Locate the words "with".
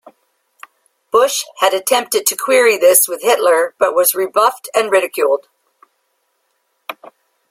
3.07-3.21